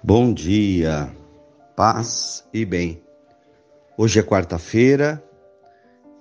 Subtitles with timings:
[0.00, 1.12] Bom dia,
[1.74, 3.02] paz e bem.
[3.96, 5.22] Hoje é quarta-feira,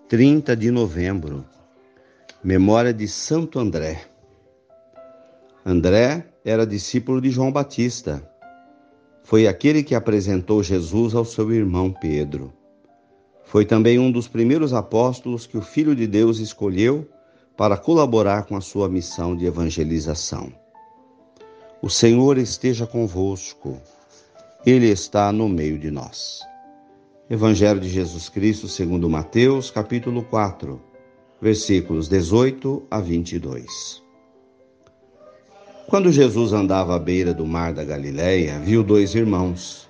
[0.09, 1.45] 30 de novembro,
[2.43, 4.01] memória de Santo André.
[5.63, 8.27] André era discípulo de João Batista.
[9.23, 12.51] Foi aquele que apresentou Jesus ao seu irmão Pedro.
[13.45, 17.07] Foi também um dos primeiros apóstolos que o Filho de Deus escolheu
[17.55, 20.51] para colaborar com a sua missão de evangelização.
[21.79, 23.79] O Senhor esteja convosco,
[24.65, 26.41] Ele está no meio de nós.
[27.29, 30.81] Evangelho de Jesus Cristo, segundo Mateus, capítulo 4,
[31.39, 34.01] versículos 18 a 22.
[35.87, 39.87] Quando Jesus andava à beira do mar da Galileia, viu dois irmãos,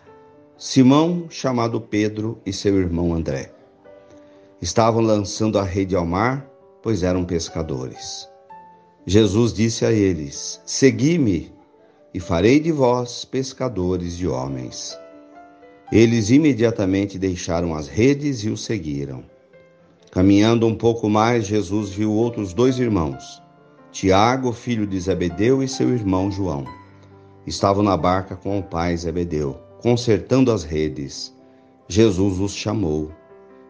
[0.58, 3.54] Simão, chamado Pedro, e seu irmão André.
[4.62, 6.46] Estavam lançando a rede ao mar,
[6.84, 8.28] pois eram pescadores.
[9.06, 11.56] Jesus disse a eles: Segui-me
[12.18, 14.98] e farei de vós pescadores de homens.
[15.92, 19.24] Eles imediatamente deixaram as redes e o seguiram.
[20.12, 23.40] Caminhando um pouco mais, Jesus viu outros dois irmãos,
[23.92, 26.66] Tiago, filho de Zebedeu, e seu irmão João.
[27.46, 31.32] Estavam na barca com o pai Zebedeu, consertando as redes.
[31.88, 33.12] Jesus os chamou.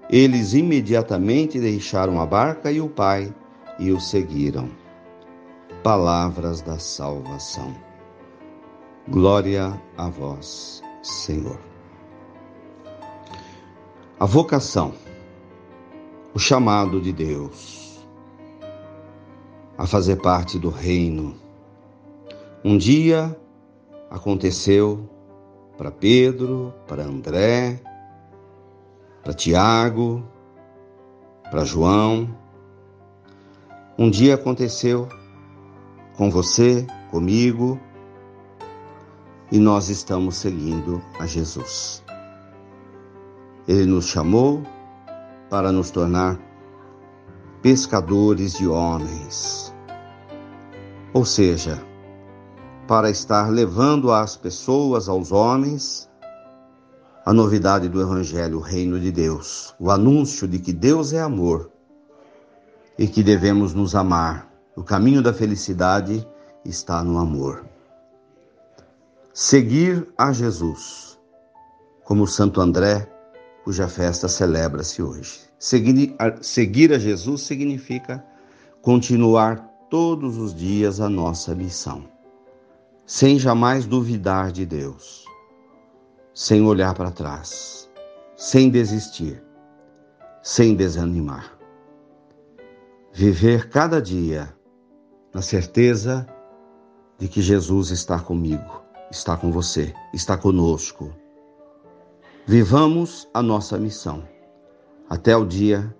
[0.09, 3.29] Eles imediatamente deixaram a barca e o pai
[3.77, 4.69] e o seguiram.
[5.83, 7.86] Palavras da salvação.
[9.09, 11.57] Glória a vós, Senhor.
[14.19, 14.93] A vocação,
[16.33, 18.05] o chamado de Deus
[19.77, 21.35] a fazer parte do reino.
[22.65, 23.33] Um dia
[24.09, 25.09] aconteceu
[25.77, 27.79] para Pedro, para André,
[29.23, 30.21] para Tiago,
[31.49, 32.27] para João.
[33.97, 35.07] Um dia aconteceu
[36.17, 37.79] com você, comigo,
[39.51, 42.03] e nós estamos seguindo a Jesus.
[43.67, 44.63] Ele nos chamou
[45.49, 46.39] para nos tornar
[47.61, 49.73] pescadores de homens.
[51.13, 51.81] Ou seja,
[52.87, 56.09] para estar levando às pessoas, aos homens,
[57.25, 61.69] a novidade do Evangelho, o reino de Deus, o anúncio de que Deus é amor
[62.97, 64.49] e que devemos nos amar.
[64.75, 66.25] O caminho da felicidade
[66.63, 67.65] está no amor.
[69.39, 71.15] Seguir a Jesus,
[72.03, 73.07] como Santo André,
[73.63, 75.41] cuja festa celebra-se hoje.
[75.59, 78.25] Seguir a, seguir a Jesus significa
[78.81, 79.57] continuar
[79.91, 82.09] todos os dias a nossa missão,
[83.05, 85.23] sem jamais duvidar de Deus,
[86.33, 87.87] sem olhar para trás,
[88.35, 89.39] sem desistir,
[90.41, 91.55] sem desanimar.
[93.13, 94.51] Viver cada dia
[95.31, 96.25] na certeza
[97.19, 101.13] de que Jesus está comigo está com você, está conosco.
[102.45, 104.23] Vivamos a nossa missão
[105.09, 105.95] até o dia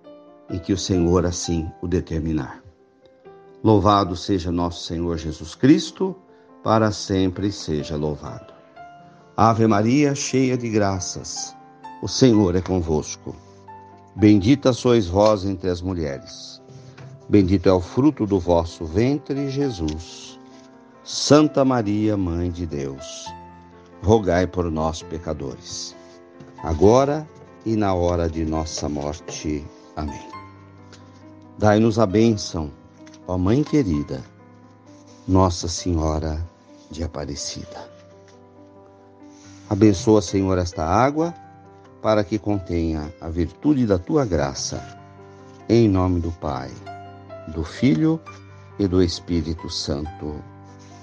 [0.50, 2.62] em que o Senhor assim o determinar.
[3.62, 6.16] Louvado seja nosso Senhor Jesus Cristo,
[6.62, 8.52] para sempre seja louvado.
[9.36, 11.54] Ave Maria, cheia de graças,
[12.02, 13.34] o Senhor é convosco.
[14.14, 16.60] Bendita sois vós entre as mulheres.
[17.28, 20.38] Bendito é o fruto do vosso ventre, Jesus.
[21.10, 23.24] Santa Maria, Mãe de Deus,
[24.02, 25.96] rogai por nós, pecadores,
[26.62, 27.26] agora
[27.64, 29.66] e na hora de nossa morte.
[29.96, 30.28] Amém.
[31.56, 32.70] Dai-nos a bênção,
[33.26, 34.22] ó Mãe querida,
[35.26, 36.46] Nossa Senhora
[36.90, 37.88] de Aparecida.
[39.70, 41.32] Abençoa, Senhor, esta água,
[42.02, 44.98] para que contenha a virtude da tua graça.
[45.70, 46.70] Em nome do Pai,
[47.54, 48.20] do Filho
[48.78, 50.57] e do Espírito Santo.